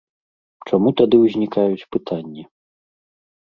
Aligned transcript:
Чаму 0.71 0.93
тады 1.01 1.19
ўзнікаюць 1.25 1.87
пытанні? 1.97 2.43